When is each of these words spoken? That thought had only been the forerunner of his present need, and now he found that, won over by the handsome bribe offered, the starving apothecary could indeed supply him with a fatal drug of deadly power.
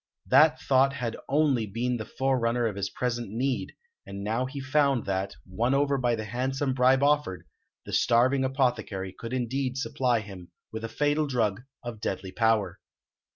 That 0.25 0.59
thought 0.59 0.93
had 0.93 1.15
only 1.29 1.67
been 1.67 1.97
the 1.97 2.05
forerunner 2.07 2.65
of 2.65 2.75
his 2.75 2.89
present 2.89 3.29
need, 3.29 3.73
and 4.03 4.23
now 4.23 4.47
he 4.47 4.59
found 4.59 5.05
that, 5.05 5.35
won 5.45 5.75
over 5.75 5.95
by 5.99 6.15
the 6.15 6.25
handsome 6.25 6.73
bribe 6.73 7.03
offered, 7.03 7.45
the 7.85 7.93
starving 7.93 8.43
apothecary 8.43 9.13
could 9.13 9.31
indeed 9.31 9.77
supply 9.77 10.21
him 10.21 10.49
with 10.71 10.83
a 10.83 10.89
fatal 10.89 11.27
drug 11.27 11.61
of 11.83 12.01
deadly 12.01 12.31
power. 12.31 12.79